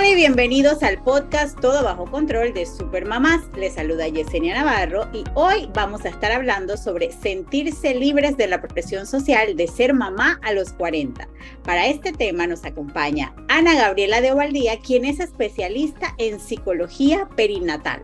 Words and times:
Hola 0.00 0.08
y 0.08 0.14
bienvenidos 0.14 0.82
al 0.82 0.96
podcast 1.02 1.60
Todo 1.60 1.84
Bajo 1.84 2.06
Control 2.06 2.54
de 2.54 2.64
Supermamás. 2.64 3.42
Les 3.54 3.74
saluda 3.74 4.08
Yesenia 4.08 4.54
Navarro 4.54 5.06
y 5.12 5.24
hoy 5.34 5.68
vamos 5.74 6.06
a 6.06 6.08
estar 6.08 6.32
hablando 6.32 6.78
sobre 6.78 7.12
sentirse 7.12 7.94
libres 7.94 8.38
de 8.38 8.46
la 8.46 8.62
presión 8.62 9.06
social 9.06 9.58
de 9.58 9.68
ser 9.68 9.92
mamá 9.92 10.40
a 10.42 10.54
los 10.54 10.72
40. 10.72 11.28
Para 11.64 11.86
este 11.86 12.12
tema 12.12 12.46
nos 12.46 12.64
acompaña 12.64 13.34
Ana 13.48 13.74
Gabriela 13.74 14.22
de 14.22 14.32
Ovaldía, 14.32 14.78
quien 14.80 15.04
es 15.04 15.20
especialista 15.20 16.14
en 16.16 16.40
psicología 16.40 17.28
perinatal. 17.36 18.00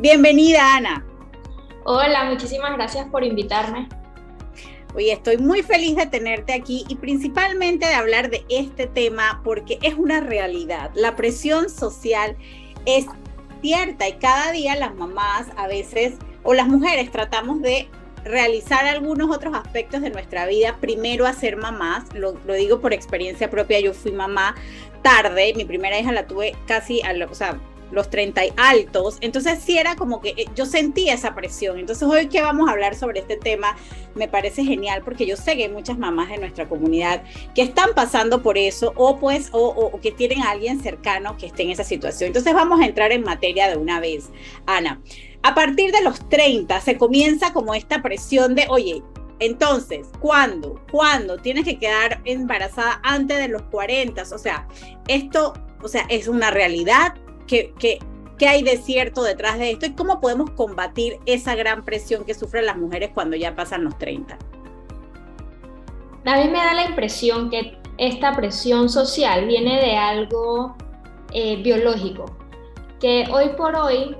Bienvenida, 0.00 0.76
Ana. 0.76 1.04
Hola, 1.84 2.24
muchísimas 2.24 2.72
gracias 2.72 3.06
por 3.10 3.22
invitarme. 3.22 3.86
Oye, 4.94 5.12
estoy 5.12 5.38
muy 5.38 5.62
feliz 5.62 5.96
de 5.96 6.06
tenerte 6.06 6.52
aquí 6.52 6.84
y 6.88 6.94
principalmente 6.94 7.86
de 7.86 7.94
hablar 7.94 8.30
de 8.30 8.44
este 8.48 8.86
tema 8.86 9.40
porque 9.42 9.78
es 9.82 9.94
una 9.94 10.20
realidad. 10.20 10.92
La 10.94 11.16
presión 11.16 11.68
social 11.68 12.36
es 12.86 13.06
cierta 13.60 14.08
y 14.08 14.12
cada 14.14 14.52
día 14.52 14.76
las 14.76 14.94
mamás 14.94 15.48
a 15.56 15.66
veces 15.66 16.14
o 16.44 16.54
las 16.54 16.68
mujeres 16.68 17.10
tratamos 17.10 17.60
de 17.60 17.88
realizar 18.24 18.86
algunos 18.86 19.34
otros 19.34 19.54
aspectos 19.54 20.00
de 20.00 20.10
nuestra 20.10 20.46
vida, 20.46 20.76
primero 20.80 21.26
a 21.26 21.32
ser 21.32 21.56
mamás, 21.56 22.04
lo, 22.14 22.32
digo 22.54 22.80
por 22.80 22.92
experiencia 22.92 23.50
propia, 23.50 23.80
yo 23.80 23.92
fui 23.92 24.12
mamá 24.12 24.54
tarde, 25.02 25.52
mi 25.54 25.64
primera 25.64 25.98
hija 25.98 26.12
la 26.12 26.26
tuve 26.26 26.56
casi, 26.66 27.02
a 27.02 27.12
o 27.28 27.34
sea, 27.34 27.58
los 27.90 28.10
30 28.10 28.46
y 28.46 28.52
altos. 28.56 29.18
Entonces 29.20 29.60
sí 29.64 29.78
era 29.78 29.96
como 29.96 30.20
que 30.20 30.30
eh, 30.30 30.46
yo 30.54 30.66
sentía 30.66 31.14
esa 31.14 31.34
presión. 31.34 31.78
Entonces 31.78 32.06
hoy 32.08 32.28
que 32.28 32.40
vamos 32.42 32.68
a 32.68 32.72
hablar 32.72 32.94
sobre 32.94 33.20
este 33.20 33.36
tema 33.36 33.76
me 34.14 34.28
parece 34.28 34.64
genial 34.64 35.02
porque 35.04 35.26
yo 35.26 35.36
sé 35.36 35.56
que 35.56 35.64
hay 35.64 35.70
muchas 35.70 35.98
mamás 35.98 36.28
de 36.28 36.38
nuestra 36.38 36.68
comunidad 36.68 37.22
que 37.54 37.62
están 37.62 37.90
pasando 37.94 38.42
por 38.42 38.58
eso 38.58 38.92
o 38.96 39.18
pues 39.18 39.48
o, 39.52 39.98
que 40.00 40.12
tienen 40.12 40.42
a 40.42 40.50
alguien 40.50 40.80
cercano 40.80 41.36
que 41.36 41.46
esté 41.46 41.62
en 41.62 41.70
esa 41.70 41.84
situación. 41.84 42.28
Entonces 42.28 42.54
vamos 42.54 42.80
a 42.80 42.86
entrar 42.86 43.12
en 43.12 43.22
materia 43.22 43.68
de 43.68 43.76
una 43.76 44.00
vez, 44.00 44.30
Ana. 44.66 45.00
A 45.42 45.54
partir 45.54 45.92
de 45.92 46.02
los 46.02 46.26
30 46.28 46.80
se 46.80 46.96
comienza 46.96 47.52
como 47.52 47.74
esta 47.74 48.02
presión 48.02 48.54
de, 48.54 48.66
oye, 48.68 49.02
entonces, 49.40 50.08
¿cuándo? 50.20 50.80
¿Cuándo 50.90 51.38
tienes 51.38 51.64
que 51.64 51.78
quedar 51.78 52.22
embarazada 52.24 53.00
antes 53.02 53.38
de 53.38 53.48
los 53.48 53.62
40? 53.64 54.22
O 54.22 54.38
sea, 54.38 54.66
esto, 55.08 55.52
o 55.82 55.88
sea, 55.88 56.06
es 56.08 56.28
una 56.28 56.50
realidad 56.50 57.14
¿Qué, 57.46 57.74
qué, 57.78 57.98
qué 58.38 58.48
hay 58.48 58.62
de 58.62 58.76
cierto 58.76 59.22
detrás 59.22 59.58
de 59.58 59.70
esto 59.70 59.86
y 59.86 59.92
cómo 59.92 60.20
podemos 60.20 60.50
combatir 60.50 61.18
esa 61.26 61.54
gran 61.54 61.84
presión 61.84 62.24
que 62.24 62.34
sufren 62.34 62.66
las 62.66 62.76
mujeres 62.76 63.10
cuando 63.14 63.36
ya 63.36 63.54
pasan 63.54 63.84
los 63.84 63.96
30? 63.98 64.38
A 66.24 66.36
me 66.36 66.52
da 66.52 66.72
la 66.72 66.86
impresión 66.86 67.50
que 67.50 67.76
esta 67.98 68.34
presión 68.34 68.88
social 68.88 69.46
viene 69.46 69.80
de 69.80 69.96
algo 69.96 70.74
eh, 71.32 71.56
biológico, 71.62 72.24
que 72.98 73.26
hoy 73.30 73.50
por 73.56 73.76
hoy, 73.76 74.16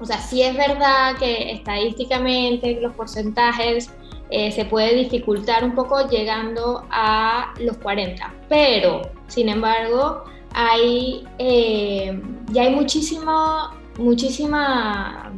o 0.00 0.04
sea, 0.06 0.18
sí 0.18 0.42
es 0.42 0.56
verdad 0.56 1.16
que 1.18 1.52
estadísticamente 1.52 2.80
los 2.80 2.94
porcentajes 2.94 3.90
eh, 4.30 4.50
se 4.50 4.64
puede 4.64 4.94
dificultar 4.94 5.62
un 5.62 5.74
poco 5.74 6.08
llegando 6.08 6.84
a 6.90 7.52
los 7.60 7.76
40, 7.78 8.32
pero 8.48 9.02
sin 9.26 9.50
embargo, 9.50 10.24
hay, 10.54 11.26
eh, 11.38 12.20
ya 12.52 12.62
hay 12.62 12.74
muchísimo, 12.74 13.70
muchísima 13.98 15.32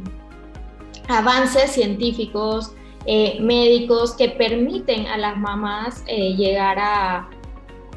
avances 1.07 1.71
científicos, 1.71 2.73
eh, 3.05 3.37
médicos 3.41 4.13
que 4.13 4.29
permiten 4.29 5.07
a 5.07 5.17
las 5.17 5.37
mamás 5.37 6.03
eh, 6.07 6.35
llegar 6.35 6.77
a, 6.79 7.29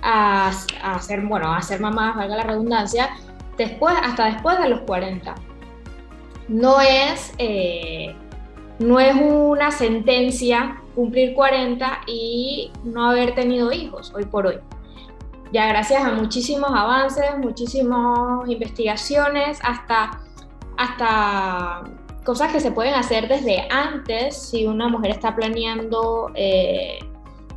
a, 0.02 0.52
ser, 1.00 1.22
bueno, 1.22 1.52
a 1.52 1.60
mamás, 1.78 2.16
valga 2.16 2.36
la 2.36 2.42
redundancia, 2.44 3.10
después, 3.56 3.94
hasta 4.02 4.26
después 4.26 4.58
de 4.58 4.68
los 4.68 4.80
40. 4.80 5.34
No 6.48 6.80
es, 6.80 7.32
no 8.78 9.00
es 9.00 9.16
una 9.16 9.72
sentencia 9.72 10.80
cumplir 10.94 11.34
40 11.34 12.02
y 12.06 12.70
no 12.84 13.10
haber 13.10 13.34
tenido 13.34 13.72
hijos 13.72 14.12
hoy 14.14 14.24
por 14.26 14.46
hoy 14.46 14.58
ya 15.52 15.66
gracias 15.68 16.04
a 16.04 16.12
muchísimos 16.12 16.70
avances, 16.70 17.36
muchísimas 17.38 18.48
investigaciones, 18.48 19.58
hasta, 19.62 20.20
hasta 20.76 21.84
cosas 22.24 22.52
que 22.52 22.60
se 22.60 22.72
pueden 22.72 22.94
hacer 22.94 23.28
desde 23.28 23.68
antes, 23.70 24.36
si 24.36 24.66
una 24.66 24.88
mujer 24.88 25.12
está 25.12 25.34
planeando 25.34 26.32
eh, 26.34 26.98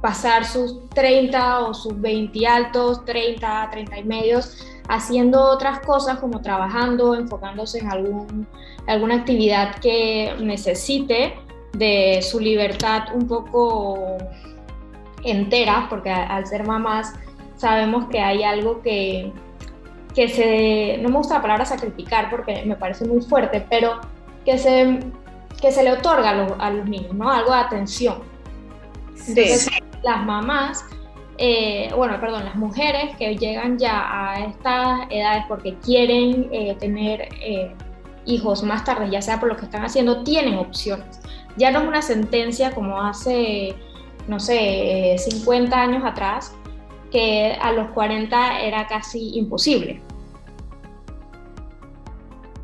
pasar 0.02 0.46
sus 0.46 0.88
30 0.90 1.60
o 1.60 1.74
sus 1.74 2.00
20 2.00 2.48
altos, 2.48 3.04
30, 3.06 3.70
30 3.72 4.00
y 4.00 4.04
medios, 4.04 4.66
haciendo 4.88 5.42
otras 5.44 5.80
cosas 5.80 6.20
como 6.20 6.42
trabajando, 6.42 7.16
enfocándose 7.16 7.80
en 7.80 7.92
algún, 7.92 8.48
alguna 8.88 9.16
actividad 9.16 9.76
que 9.80 10.36
necesite 10.40 11.34
de 11.74 12.22
su 12.22 12.40
libertad 12.40 13.04
un 13.14 13.28
poco 13.28 14.18
entera, 15.24 15.88
porque 15.90 16.10
al 16.10 16.46
ser 16.46 16.66
mamás 16.66 17.14
sabemos 17.60 18.06
que 18.08 18.22
hay 18.22 18.44
algo 18.44 18.82
que, 18.82 19.34
que 20.16 20.30
se, 20.30 20.98
no 21.02 21.10
me 21.10 21.18
gusta 21.18 21.36
la 21.36 21.42
palabra 21.42 21.66
sacrificar 21.66 22.30
porque 22.30 22.64
me 22.66 22.76
parece 22.76 23.06
muy 23.06 23.22
fuerte, 23.22 23.66
pero 23.70 24.00
que 24.46 24.58
se, 24.58 25.00
que 25.62 25.72
se 25.72 25.84
le 25.84 25.92
otorga 25.92 26.30
a 26.58 26.72
los, 26.72 26.88
niños, 26.88 27.14
¿no? 27.14 27.30
Algo 27.30 27.52
de 27.52 27.60
atención. 27.60 28.20
Entonces, 29.28 29.70
las 30.04 30.26
mamás, 30.26 30.86
eh, 31.38 31.92
bueno, 31.96 32.20
perdón, 32.22 32.46
las 32.46 32.56
mujeres 32.56 33.16
que 33.18 33.36
llegan 33.36 33.78
ya 33.78 34.08
a 34.10 34.46
estas 34.46 35.02
edades 35.10 35.44
porque 35.50 35.76
quieren 35.80 36.48
eh, 36.54 36.78
tener 36.80 37.28
eh, 37.42 37.76
hijos 38.26 38.64
más 38.64 38.86
tarde, 38.86 39.10
ya 39.10 39.22
sea 39.22 39.38
por 39.38 39.50
lo 39.50 39.58
que 39.58 39.66
están 39.66 39.84
haciendo, 39.84 40.24
tienen 40.24 40.58
opciones. 40.58 41.20
Ya 41.58 41.72
no 41.72 41.82
es 41.82 41.88
una 41.90 42.02
sentencia 42.02 42.72
como 42.72 43.02
hace, 43.02 43.76
no 44.30 44.40
sé, 44.40 45.18
50 45.18 45.78
años 45.78 46.06
atrás, 46.06 46.56
que 47.12 47.58
a 47.60 47.72
los 47.74 47.92
40 47.92 48.62
era 48.62 48.88
casi 48.88 49.38
imposible. 49.38 50.02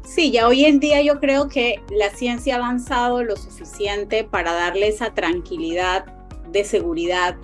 Sí, 0.04 0.32
ya 0.32 0.48
hoy 0.48 0.64
en 0.64 0.80
día 0.80 1.02
yo 1.02 1.20
creo 1.20 1.50
que 1.50 1.82
la 1.90 2.10
ciencia 2.10 2.56
ha 2.56 2.58
avanzado 2.60 3.22
lo 3.24 3.36
suficiente 3.36 4.24
para 4.24 4.54
darle 4.54 4.88
esa 4.88 5.14
tranquilidad 5.14 6.06
de 6.52 6.64
seguridad 6.64 7.36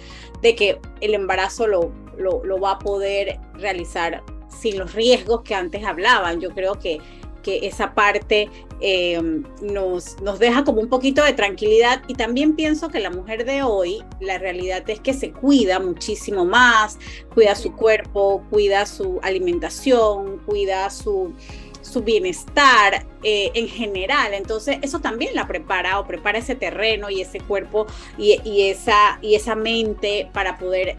de 0.42 0.56
que 0.56 0.80
el 1.02 1.14
embarazo 1.14 1.68
lo, 1.68 1.92
lo, 2.18 2.60
va 2.60 2.72
a 2.72 2.80
poder 2.80 3.40
realizar 3.56 4.24
sin 4.48 4.78
los 4.78 4.94
riesgos 4.94 5.42
que 5.42 5.54
antes 5.54 5.84
hablaban. 5.84 6.40
Yo 6.40 6.52
creo 6.52 6.76
que 6.76 7.00
que 7.42 7.68
esa 7.68 7.94
parte 7.94 8.50
eh, 8.80 9.22
nos, 9.62 10.20
nos 10.22 10.40
deja 10.40 10.64
como 10.64 10.82
un 10.82 10.90
poquito 10.90 11.24
de 11.24 11.34
tranquilidad 11.34 12.02
y 12.08 12.16
también 12.16 12.56
pienso 12.56 12.90
que 12.90 13.00
la 13.00 13.10
mujer 13.10 13.46
de 13.46 13.64
hoy, 13.64 14.04
la 14.20 14.38
realidad 14.38 14.88
es 14.90 15.00
que 15.00 15.14
se 15.14 15.32
cuida 15.32 15.80
muchísimo 15.80 16.46
más, 16.46 16.98
cuida 17.34 17.56
su 17.56 17.74
cuerpo, 17.74 18.44
cuida 18.50 18.86
su 18.86 19.20
alimentación, 19.24 20.40
cuida 20.46 20.90
su, 20.90 21.34
su 21.82 22.02
bienestar 22.02 23.06
eh, 23.24 23.52
en 23.54 23.68
general. 23.68 24.34
Entonces, 24.34 24.78
eso 24.82 25.00
también 25.00 25.36
la 25.36 25.48
prepara 25.48 26.00
o 26.00 26.08
prepara 26.08 26.40
ese 26.40 26.56
terreno 26.56 27.10
y 27.10 27.22
ese 27.22 27.40
cuerpo 27.40 27.88
y, 28.18 28.40
y, 28.44 28.70
esa, 28.70 29.20
y 29.22 29.36
esa 29.36 29.56
mente 29.56 30.30
para 30.34 30.58
poder 30.58 30.98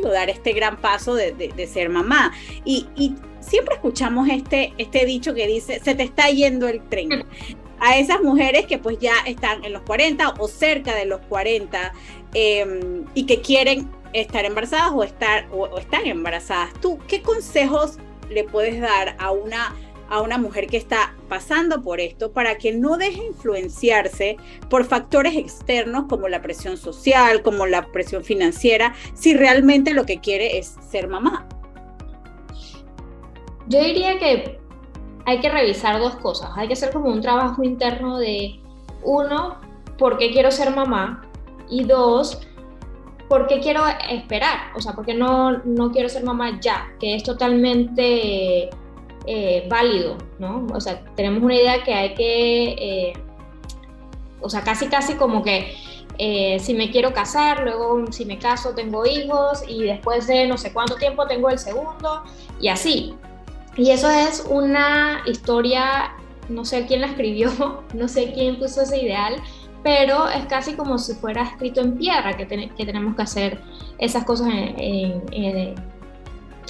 dar 0.00 0.30
este 0.30 0.52
gran 0.52 0.76
paso 0.78 1.14
de, 1.14 1.32
de, 1.32 1.66
ser 1.66 1.88
mamá. 1.88 2.32
Y, 2.64 2.86
siempre 3.42 3.74
escuchamos 3.74 4.28
este, 4.28 4.72
este 4.78 5.04
dicho 5.04 5.34
que 5.34 5.46
dice, 5.46 5.80
se 5.82 5.94
te 5.94 6.02
está 6.02 6.30
yendo 6.30 6.68
el 6.68 6.82
tren. 6.88 7.24
A 7.78 7.98
esas 7.98 8.22
mujeres 8.22 8.66
que 8.66 8.78
pues 8.78 8.98
ya 9.00 9.14
están 9.26 9.64
en 9.64 9.72
los 9.72 9.82
40 9.82 10.34
o 10.38 10.46
cerca 10.46 10.94
de 10.94 11.04
los 11.04 11.20
40 11.22 11.92
em, 12.32 13.04
y 13.14 13.26
que 13.26 13.40
quieren 13.40 13.90
estar 14.12 14.44
embarazadas 14.44 14.92
o, 14.94 15.02
estar, 15.02 15.48
o 15.50 15.78
están 15.78 16.06
embarazadas. 16.06 16.72
¿Tú 16.80 16.98
qué 17.08 17.22
consejos 17.22 17.98
le 18.30 18.44
puedes 18.44 18.80
dar 18.80 19.16
a 19.18 19.32
una 19.32 19.74
a 20.12 20.20
una 20.20 20.36
mujer 20.36 20.66
que 20.66 20.76
está 20.76 21.14
pasando 21.30 21.82
por 21.82 21.98
esto 21.98 22.32
para 22.32 22.58
que 22.58 22.72
no 22.72 22.98
deje 22.98 23.24
influenciarse 23.24 24.36
por 24.68 24.84
factores 24.84 25.34
externos 25.36 26.04
como 26.06 26.28
la 26.28 26.42
presión 26.42 26.76
social, 26.76 27.40
como 27.40 27.64
la 27.64 27.86
presión 27.86 28.22
financiera, 28.22 28.94
si 29.14 29.32
realmente 29.32 29.94
lo 29.94 30.04
que 30.04 30.20
quiere 30.20 30.58
es 30.58 30.76
ser 30.90 31.08
mamá. 31.08 31.48
Yo 33.68 33.80
diría 33.80 34.18
que 34.18 34.60
hay 35.24 35.40
que 35.40 35.48
revisar 35.48 35.98
dos 36.00 36.16
cosas. 36.16 36.50
Hay 36.56 36.66
que 36.66 36.74
hacer 36.74 36.92
como 36.92 37.10
un 37.10 37.20
trabajo 37.20 37.62
interno 37.62 38.18
de, 38.18 38.60
uno, 39.02 39.56
¿por 39.98 40.18
qué 40.18 40.30
quiero 40.30 40.50
ser 40.50 40.74
mamá? 40.74 41.22
Y 41.68 41.84
dos, 41.84 42.40
¿por 43.28 43.46
qué 43.46 43.60
quiero 43.60 43.82
esperar? 44.10 44.72
O 44.76 44.80
sea, 44.80 44.92
¿por 44.92 45.04
qué 45.04 45.14
no, 45.14 45.58
no 45.64 45.90
quiero 45.90 46.08
ser 46.08 46.24
mamá 46.24 46.60
ya? 46.60 46.94
Que 47.00 47.14
es 47.14 47.22
totalmente 47.22 48.70
eh, 49.26 49.66
válido, 49.68 50.18
¿no? 50.38 50.66
O 50.74 50.80
sea, 50.80 51.04
tenemos 51.14 51.42
una 51.42 51.54
idea 51.54 51.82
que 51.82 51.94
hay 51.94 52.14
que, 52.14 52.68
eh, 52.72 53.12
o 54.40 54.50
sea, 54.50 54.62
casi, 54.62 54.88
casi 54.88 55.14
como 55.14 55.42
que 55.42 55.74
eh, 56.18 56.58
si 56.60 56.74
me 56.74 56.90
quiero 56.90 57.12
casar, 57.12 57.62
luego 57.62 58.04
si 58.12 58.24
me 58.24 58.38
caso 58.38 58.74
tengo 58.74 59.06
hijos 59.06 59.64
y 59.66 59.84
después 59.84 60.26
de 60.26 60.46
no 60.46 60.58
sé 60.58 60.72
cuánto 60.72 60.96
tiempo 60.96 61.26
tengo 61.26 61.48
el 61.48 61.58
segundo 61.58 62.24
y 62.60 62.68
así. 62.68 63.14
Y 63.76 63.90
eso 63.90 64.10
es 64.10 64.46
una 64.48 65.22
historia, 65.26 66.14
no 66.48 66.64
sé 66.64 66.86
quién 66.86 67.00
la 67.00 67.08
escribió, 67.08 67.50
no 67.94 68.08
sé 68.08 68.32
quién 68.32 68.58
puso 68.58 68.82
ese 68.82 69.02
ideal, 69.02 69.36
pero 69.82 70.28
es 70.28 70.46
casi 70.46 70.74
como 70.74 70.98
si 70.98 71.14
fuera 71.14 71.42
escrito 71.42 71.80
en 71.80 71.96
piedra 71.96 72.36
que, 72.36 72.46
tenemos 72.46 73.16
que 73.16 73.22
hacer 73.22 73.60
esas 73.98 74.24
cosas 74.24 74.48
en, 74.52 75.74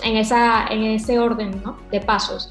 ese 0.03 1.19
orden 1.19 1.63
de 1.91 2.01
pasos. 2.01 2.49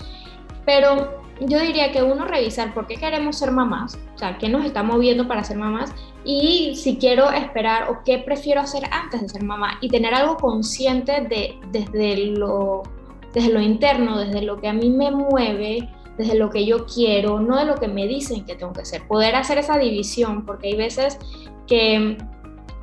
Pero 0.65 1.21
yo 1.39 1.59
diría 1.59 1.92
que 1.92 2.04
uno 2.04 2.25
revisar 2.25 2.74
por 2.74 2.86
qué 2.86 2.95
queremos 2.95 3.38
ser 3.38 3.51
mamás, 3.51 3.97
o 4.13 4.18
sea, 4.18 4.38
qué 4.38 4.47
nos 4.50 4.63
está 4.63 4.83
moviendo 4.83 5.27
para 5.27 5.44
ser 5.44 5.57
mamás 5.57 5.92
y 6.24 6.75
si 6.75 6.97
quiero 6.97 7.31
esperar 7.31 7.89
o 7.89 8.04
qué 8.06 8.19
prefiero 8.19 8.62
hacer 8.62 8.83
antes 8.92 9.21
de 9.21 9.30
ser 9.30 9.44
mamá 9.44 9.80
y 9.81 9.89
tener 9.89 10.13
algo 10.13 10.38
consciente 10.38 11.21
de, 11.21 11.59
desde, 11.71 12.27
lo, 12.27 12.83
desde 13.33 13.51
lo 13.51 13.62
interno, 13.62 14.19
desde 14.19 14.42
lo 14.42 14.60
que 14.60 14.68
a 14.68 14.74
mí 14.74 14.89
me 14.89 15.12
mueve, 15.12 15.89
desde 16.18 16.36
lo 16.36 16.50
que 16.50 16.66
yo 16.66 16.86
quiero, 16.86 17.39
no 17.39 17.57
de 17.57 17.66
lo 17.66 17.75
que 17.75 17.88
me 17.88 18.07
dicen 18.07 18.45
que 18.45 18.56
tengo 18.56 18.74
que 18.74 18.81
hacer. 18.81 19.07
Poder 19.07 19.36
hacer 19.36 19.57
esa 19.57 19.78
división, 19.78 20.45
porque 20.45 20.68
hay 20.69 20.75
veces 20.75 21.18
que 21.68 22.18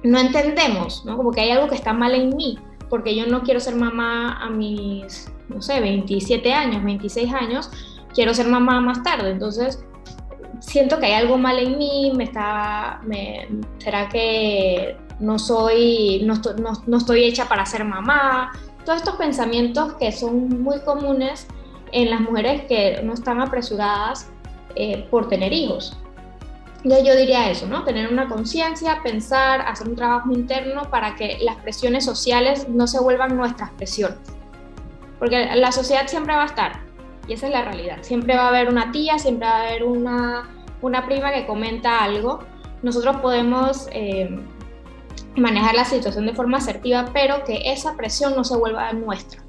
no 0.02 0.18
entendemos, 0.18 1.04
¿no? 1.04 1.16
Como 1.16 1.30
que 1.30 1.42
hay 1.42 1.50
algo 1.50 1.68
que 1.68 1.74
está 1.74 1.92
mal 1.92 2.14
en 2.14 2.34
mí, 2.36 2.58
porque 2.88 3.14
yo 3.14 3.26
no 3.26 3.42
quiero 3.42 3.60
ser 3.60 3.74
mamá 3.74 4.38
a 4.42 4.48
mis, 4.48 5.30
no 5.48 5.60
sé, 5.60 5.80
27 5.80 6.52
años, 6.52 6.82
26 6.82 7.32
años, 7.32 7.70
quiero 8.14 8.32
ser 8.32 8.48
mamá 8.48 8.80
más 8.80 9.02
tarde. 9.02 9.30
Entonces, 9.30 9.84
siento 10.60 10.98
que 10.98 11.06
hay 11.06 11.12
algo 11.12 11.36
mal 11.36 11.58
en 11.58 11.76
mí, 11.78 12.12
me 12.16 12.24
está, 12.24 13.00
¿será 13.78 14.08
que 14.08 14.96
no 15.20 15.38
soy, 15.38 16.26
no 16.86 16.96
estoy 16.96 17.24
hecha 17.24 17.48
para 17.48 17.66
ser 17.66 17.84
mamá? 17.84 18.52
Todos 18.88 19.02
estos 19.02 19.16
pensamientos 19.16 19.92
que 19.96 20.10
son 20.12 20.62
muy 20.62 20.80
comunes 20.80 21.46
en 21.92 22.08
las 22.08 22.22
mujeres 22.22 22.62
que 22.62 23.02
no 23.02 23.12
están 23.12 23.38
apresuradas 23.38 24.30
eh, 24.76 25.06
por 25.10 25.28
tener 25.28 25.52
hijos. 25.52 25.94
Yo, 26.84 26.96
yo 27.04 27.14
diría 27.14 27.50
eso, 27.50 27.66
¿no? 27.66 27.84
Tener 27.84 28.10
una 28.10 28.30
conciencia, 28.30 29.02
pensar, 29.02 29.60
hacer 29.60 29.90
un 29.90 29.94
trabajo 29.94 30.32
interno 30.32 30.84
para 30.90 31.16
que 31.16 31.36
las 31.42 31.56
presiones 31.56 32.06
sociales 32.06 32.66
no 32.70 32.86
se 32.86 32.98
vuelvan 32.98 33.36
nuestras 33.36 33.72
presiones. 33.72 34.16
Porque 35.18 35.54
la 35.54 35.70
sociedad 35.70 36.06
siempre 36.06 36.34
va 36.34 36.44
a 36.44 36.46
estar, 36.46 36.80
y 37.26 37.34
esa 37.34 37.48
es 37.48 37.52
la 37.52 37.64
realidad. 37.66 37.98
Siempre 38.00 38.36
va 38.36 38.44
a 38.44 38.48
haber 38.48 38.70
una 38.70 38.90
tía, 38.90 39.18
siempre 39.18 39.46
va 39.46 39.56
a 39.56 39.66
haber 39.66 39.84
una, 39.84 40.48
una 40.80 41.04
prima 41.04 41.30
que 41.30 41.46
comenta 41.46 42.02
algo. 42.02 42.38
Nosotros 42.82 43.18
podemos 43.18 43.86
eh, 43.92 44.40
manejar 45.38 45.74
la 45.74 45.84
situación 45.84 46.26
de 46.26 46.34
forma 46.34 46.58
asertiva, 46.58 47.10
pero 47.12 47.44
que 47.44 47.72
esa 47.72 47.96
presión 47.96 48.34
no 48.34 48.44
se 48.44 48.56
vuelva 48.56 48.92
nuestra 48.92 49.42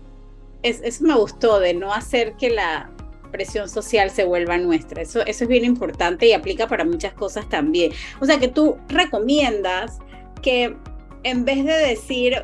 eso 0.64 1.04
me 1.04 1.16
gustó, 1.16 1.60
de 1.60 1.74
no 1.74 1.94
hacer 1.94 2.34
que 2.34 2.50
la 2.50 2.90
presión 3.32 3.70
social 3.70 4.10
se 4.10 4.24
vuelva 4.24 4.58
nuestra. 4.58 5.02
Eso, 5.02 5.26
eso 5.26 5.44
es 5.44 5.48
bien 5.48 5.64
importante 5.64 6.28
y 6.28 6.34
aplica 6.34 6.68
para 6.68 6.84
muchas 6.84 7.14
cosas 7.14 7.48
también. 7.48 7.92
O 8.20 8.26
sea, 8.26 8.40
que 8.40 8.48
tú 8.48 8.78
recomiendas 8.88 10.00
que 10.42 10.76
en 11.24 11.46
vez 11.46 11.64
de 11.64 11.74
decir 11.74 12.44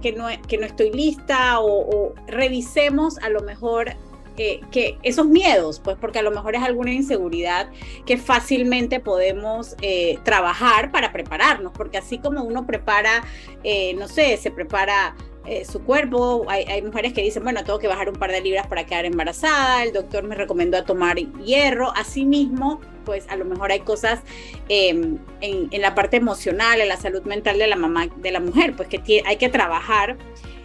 que 0.00 0.12
no, 0.12 0.26
que 0.48 0.58
no 0.58 0.66
estoy 0.66 0.90
lista 0.90 1.60
o, 1.60 2.14
revisemos 2.26 3.18
a 3.18 3.28
lo 3.28 3.42
mejor 3.42 3.92
eh, 4.36 4.60
que 4.70 4.98
esos 5.02 5.26
miedos, 5.26 5.80
pues 5.80 5.96
porque 6.00 6.18
a 6.18 6.22
lo 6.22 6.30
mejor 6.30 6.54
es 6.54 6.62
alguna 6.62 6.92
inseguridad 6.92 7.70
que 8.06 8.16
fácilmente 8.16 9.00
podemos 9.00 9.76
eh, 9.82 10.18
trabajar 10.24 10.90
para 10.90 11.12
prepararnos, 11.12 11.72
porque 11.72 11.98
así 11.98 12.18
como 12.18 12.42
uno 12.42 12.66
prepara, 12.66 13.24
eh, 13.64 13.94
no 13.94 14.08
sé, 14.08 14.36
se 14.36 14.50
prepara 14.50 15.14
eh, 15.44 15.64
su 15.64 15.82
cuerpo. 15.82 16.46
Hay, 16.48 16.82
mujeres 16.82 17.12
que 17.12 17.22
dicen, 17.22 17.42
bueno, 17.42 17.64
tengo 17.64 17.80
que 17.80 17.88
bajar 17.88 18.08
un 18.08 18.14
par 18.14 18.30
de 18.30 18.40
libras 18.40 18.68
para 18.68 18.86
quedar 18.86 19.06
embarazada, 19.06 19.82
el 19.82 19.92
doctor 19.92 20.22
me 20.22 20.36
recomendó 20.36 20.78
a 20.78 20.84
tomar 20.84 21.16
hierro. 21.16 21.92
Asimismo, 21.96 22.80
pues 23.04 23.26
a 23.28 23.34
lo 23.34 23.44
mejor 23.44 23.72
hay 23.72 23.80
cosas 23.80 24.20
em, 24.68 25.18
en, 25.40 25.68
la 25.82 25.96
parte 25.96 26.16
emocional, 26.16 26.80
en 26.80 26.88
la 26.88 26.96
salud 26.96 27.22
mental 27.22 27.58
de 27.58 27.66
la 27.66 27.74
mamá, 27.74 28.06
de 28.16 28.30
la 28.30 28.38
mujer, 28.38 28.74
pues 28.76 28.88
que 28.88 29.22
hay 29.26 29.36
que 29.36 29.48
trabajar. 29.48 30.16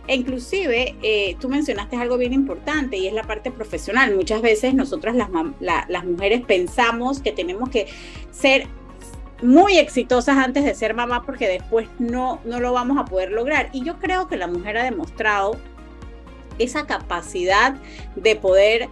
E 0.08 0.16
inclusive, 0.16 0.96
eh, 1.02 1.36
tú 1.40 1.50
mencionaste 1.50 1.98
algo 1.98 2.18
bien 2.18 2.34
importante 2.34 2.98
y 2.98 3.08
es 3.08 3.14
la 3.14 3.24
parte 3.24 3.52
profesional. 3.52 4.16
Muchas 4.16 4.42
veces 4.42 4.74
nosotras 4.74 5.16
las, 5.16 5.30
las 5.60 6.06
mujeres 6.06 6.44
pensamos 6.46 7.20
que 7.20 7.32
tenemos 7.32 7.70
que 7.70 7.88
ser 8.32 8.68
muy 9.42 9.78
exitosas 9.78 10.38
antes 10.38 10.64
de 10.64 10.74
ser 10.74 10.94
mamá 10.94 11.24
porque 11.24 11.48
después 11.48 11.88
no, 12.00 12.40
no 12.46 12.60
lo 12.60 12.72
vamos 12.74 12.98
a 12.98 13.06
poder 13.06 13.32
lograr. 13.32 13.70
Y 13.74 13.84
yo 13.84 14.00
creo 14.00 14.28
que 14.28 14.38
la 14.38 14.48
mujer 14.48 14.78
ha 14.78 14.84
demostrado 14.84 15.58
esa 16.58 16.88
capacidad 16.88 17.76
de 18.16 18.36
poder 18.36 18.90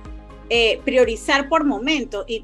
eh, 0.49 0.79
priorizar 0.85 1.49
por 1.49 1.63
momento 1.63 2.23
y 2.27 2.43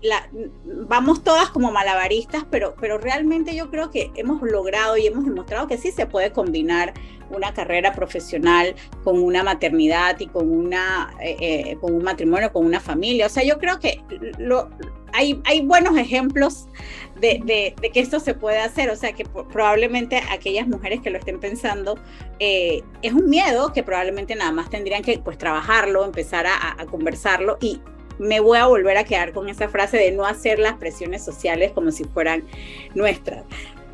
vamos 0.87 1.23
todas 1.23 1.51
como 1.51 1.71
malabaristas, 1.71 2.43
pero, 2.49 2.73
pero 2.79 2.97
realmente 2.97 3.55
yo 3.55 3.69
creo 3.69 3.91
que 3.91 4.11
hemos 4.15 4.41
logrado 4.41 4.97
y 4.97 5.05
hemos 5.05 5.23
demostrado 5.23 5.67
que 5.67 5.77
sí 5.77 5.91
se 5.91 6.07
puede 6.07 6.31
combinar 6.31 6.95
una 7.35 7.53
carrera 7.53 7.93
profesional 7.93 8.75
con 9.03 9.21
una 9.21 9.43
maternidad 9.43 10.19
y 10.19 10.27
con, 10.27 10.51
una, 10.51 11.13
eh, 11.21 11.37
eh, 11.39 11.77
con 11.79 11.93
un 11.93 12.03
matrimonio, 12.03 12.51
con 12.51 12.65
una 12.65 12.79
familia. 12.79 13.25
O 13.25 13.29
sea, 13.29 13.43
yo 13.43 13.57
creo 13.57 13.79
que 13.79 14.01
lo, 14.37 14.69
hay, 15.13 15.41
hay 15.45 15.61
buenos 15.61 15.97
ejemplos 15.97 16.67
de, 17.19 17.75
que 17.93 17.99
esto 17.99 18.19
se 18.19 18.33
puede 18.33 18.59
hacer, 18.59 18.89
o 18.89 18.95
sea 18.95 19.13
que 19.13 19.25
probablemente 19.25 20.21
aquellas 20.31 20.67
mujeres 20.67 21.01
que 21.01 21.11
lo 21.11 21.19
estén 21.19 21.39
pensando, 21.39 21.99
es 22.39 23.13
un 23.13 23.29
miedo 23.29 23.73
que 23.73 23.83
probablemente 23.83 24.33
nada 24.33 24.51
más 24.51 24.71
tendrían 24.71 25.03
que 25.03 25.19
pues 25.19 25.37
trabajarlo, 25.37 26.03
empezar 26.03 26.47
a, 26.47 26.81
a 26.81 26.85
conversarlo 26.87 27.59
y 27.61 27.79
me 28.21 28.39
voy 28.39 28.59
a 28.59 28.67
volver 28.67 28.97
a 28.97 29.03
quedar 29.03 29.33
con 29.33 29.49
esa 29.49 29.67
frase 29.67 29.97
de 29.97 30.11
no 30.11 30.25
hacer 30.25 30.59
las 30.59 30.77
presiones 30.77 31.25
sociales 31.25 31.71
como 31.71 31.91
si 31.91 32.03
fueran 32.03 32.43
nuestras. 32.93 33.43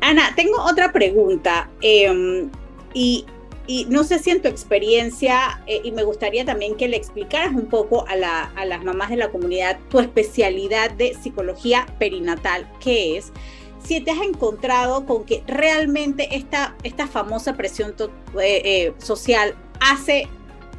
Ana, 0.00 0.32
tengo 0.36 0.62
otra 0.62 0.92
pregunta 0.92 1.68
em, 1.80 2.50
y, 2.94 3.26
no 3.88 4.02
sé 4.02 4.18
si 4.18 4.30
en 4.30 4.40
tu 4.40 4.48
experiencia, 4.48 5.62
eh, 5.66 5.82
y 5.84 5.92
me 5.92 6.02
gustaría 6.02 6.44
también 6.44 6.74
que 6.74 6.88
le 6.88 6.96
explicaras 6.96 7.52
un 7.52 7.66
poco 7.66 8.06
a, 8.08 8.16
las 8.16 8.84
mamás 8.84 9.10
de 9.10 9.16
la 9.16 9.28
comunidad 9.28 9.78
tu 9.90 10.00
especialidad 10.00 10.90
de 10.92 11.14
psicología 11.14 11.86
perinatal, 11.98 12.66
¿qué 12.80 13.18
es? 13.18 13.30
Si 13.84 14.00
te 14.00 14.10
has 14.10 14.22
encontrado 14.22 15.04
con 15.04 15.24
que 15.24 15.42
realmente 15.46 16.34
esta, 16.34 16.76
esta 16.82 17.06
famosa 17.06 17.54
presión 17.54 17.94
eh, 18.40 18.62
eh, 18.64 18.94
social 18.98 19.54
hace 19.80 20.28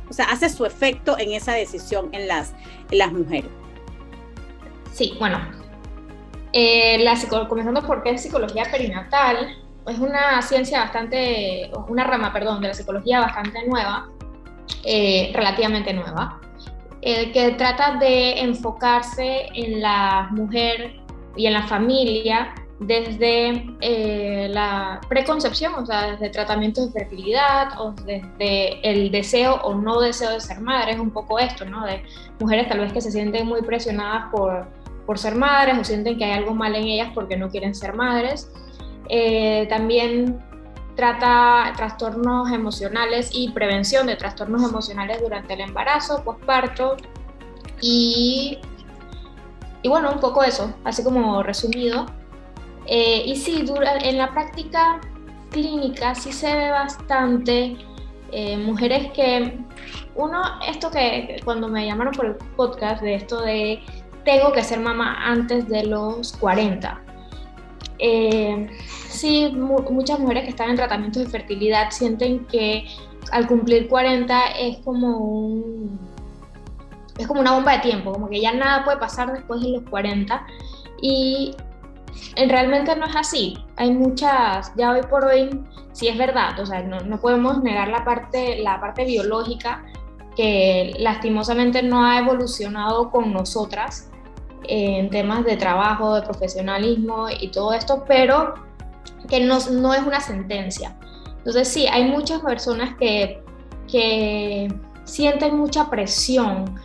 o 0.09 0.13
sea, 0.13 0.25
hace 0.25 0.49
su 0.49 0.65
efecto 0.65 1.17
en 1.17 1.33
esa 1.33 1.53
decisión 1.53 2.09
en 2.11 2.27
las, 2.27 2.53
las 2.91 3.11
mujeres. 3.11 3.51
Sí, 4.91 5.15
bueno, 5.19 5.39
eh, 6.51 7.05
comenzando 7.47 7.85
por 7.85 8.01
qué 8.03 8.11
es 8.11 8.23
psicología 8.23 8.63
perinatal, 8.71 9.55
es 9.87 9.99
una 9.99 10.41
ciencia 10.41 10.81
bastante, 10.81 11.71
una 11.87 12.03
rama, 12.03 12.31
perdón, 12.31 12.61
de 12.61 12.69
la 12.69 12.73
psicología 12.73 13.19
bastante 13.21 13.65
nueva, 13.67 14.09
eh, 14.83 15.31
relativamente 15.33 15.93
nueva, 15.93 16.39
eh, 17.01 17.31
que 17.31 17.51
trata 17.51 17.95
de 17.95 18.39
enfocarse 18.41 19.47
en 19.53 19.81
la 19.81 20.27
mujer 20.31 20.99
y 21.35 21.45
en 21.47 21.53
la 21.53 21.63
familia 21.67 22.53
desde 22.79 23.65
eh, 23.81 24.47
la 24.49 25.01
preconcepción, 25.09 25.73
o 25.75 25.85
sea, 25.85 26.11
desde 26.11 26.29
tratamientos 26.29 26.93
de 26.93 26.99
fertilidad 26.99 27.79
o 27.79 27.91
desde 27.91 28.79
el 28.89 29.11
deseo 29.11 29.55
o 29.63 29.75
no 29.75 29.99
deseo 29.99 30.31
de 30.31 30.39
ser 30.39 30.61
madre, 30.61 30.93
es 30.93 30.99
un 30.99 31.11
poco 31.11 31.39
esto, 31.39 31.65
¿no? 31.65 31.85
De 31.85 32.03
mujeres 32.39 32.69
tal 32.69 32.79
vez 32.79 32.93
que 32.93 33.01
se 33.01 33.11
sienten 33.11 33.47
muy 33.47 33.61
presionadas 33.61 34.31
por, 34.31 34.67
por 35.05 35.17
ser 35.17 35.35
madres 35.35 35.77
o 35.77 35.83
sienten 35.83 36.17
que 36.17 36.23
hay 36.23 36.31
algo 36.31 36.53
mal 36.53 36.73
en 36.75 36.83
ellas 36.83 37.11
porque 37.13 37.35
no 37.35 37.49
quieren 37.49 37.75
ser 37.75 37.93
madres. 37.93 38.49
Eh, 39.09 39.65
también 39.69 40.39
trata 40.95 41.73
trastornos 41.75 42.51
emocionales 42.51 43.31
y 43.33 43.49
prevención 43.51 44.07
de 44.07 44.15
trastornos 44.15 44.63
emocionales 44.63 45.21
durante 45.21 45.53
el 45.53 45.61
embarazo, 45.61 46.23
posparto 46.23 46.97
y, 47.81 48.59
y 49.81 49.89
bueno, 49.89 50.11
un 50.11 50.19
poco 50.19 50.43
eso, 50.43 50.73
así 50.83 51.03
como 51.03 51.41
resumido. 51.41 52.05
Eh, 52.85 53.23
y 53.25 53.35
sí, 53.35 53.65
en 54.01 54.17
la 54.17 54.31
práctica 54.31 54.99
clínica 55.51 56.15
sí 56.15 56.31
se 56.31 56.55
ve 56.55 56.69
bastante 56.69 57.77
eh, 58.31 58.57
mujeres 58.57 59.11
que, 59.13 59.59
uno, 60.15 60.41
esto 60.67 60.91
que 60.91 61.39
cuando 61.45 61.67
me 61.67 61.85
llamaron 61.85 62.13
por 62.13 62.25
el 62.25 62.35
podcast 62.55 63.01
de 63.01 63.15
esto 63.15 63.41
de 63.41 63.79
tengo 64.25 64.51
que 64.51 64.63
ser 64.63 64.79
mamá 64.79 65.17
antes 65.25 65.67
de 65.67 65.85
los 65.85 66.33
40. 66.33 67.08
Eh, 67.99 68.67
sí, 69.09 69.53
muchas 69.55 70.19
mujeres 70.19 70.43
que 70.43 70.49
están 70.49 70.69
en 70.69 70.75
tratamientos 70.77 71.23
de 71.23 71.29
fertilidad 71.29 71.91
sienten 71.91 72.45
que 72.45 72.85
al 73.31 73.47
cumplir 73.47 73.87
40 73.87 74.39
es 74.59 74.77
como 74.79 75.17
un, 75.17 75.99
es 77.17 77.27
como 77.27 77.41
una 77.41 77.53
bomba 77.53 77.73
de 77.73 77.79
tiempo, 77.79 78.13
como 78.13 78.29
que 78.29 78.39
ya 78.39 78.53
nada 78.53 78.85
puede 78.85 78.97
pasar 78.97 79.33
después 79.33 79.61
de 79.61 79.69
los 79.69 79.83
40 79.89 80.45
y 81.01 81.55
realmente 82.47 82.95
no 82.95 83.05
es 83.05 83.15
así. 83.15 83.57
Hay 83.75 83.91
muchas, 83.91 84.73
ya 84.75 84.91
hoy 84.91 85.01
por 85.09 85.25
hoy, 85.25 85.49
sí 85.91 86.07
es 86.07 86.17
verdad, 86.17 86.57
o 86.59 86.65
sea, 86.65 86.81
no, 86.81 87.01
no 87.01 87.19
podemos 87.19 87.61
negar 87.61 87.89
la 87.89 88.05
parte, 88.05 88.61
la 88.61 88.79
parte 88.79 89.05
biológica 89.05 89.83
que 90.35 90.95
lastimosamente 90.99 91.83
no 91.83 92.05
ha 92.05 92.19
evolucionado 92.19 93.11
con 93.11 93.33
nosotras 93.33 94.09
en 94.69 95.09
temas 95.09 95.43
de 95.45 95.57
trabajo, 95.57 96.15
de 96.15 96.21
profesionalismo 96.21 97.27
y 97.29 97.49
todo 97.49 97.73
esto, 97.73 98.03
pero 98.07 98.53
que 99.27 99.39
no, 99.39 99.57
no 99.71 99.93
es 99.93 100.01
una 100.01 100.21
sentencia. 100.21 100.95
Entonces 101.39 101.67
sí, 101.67 101.87
hay 101.87 102.05
muchas 102.05 102.41
personas 102.41 102.95
que, 102.97 103.41
que 103.91 104.73
sienten 105.05 105.57
mucha 105.57 105.89
presión 105.89 106.79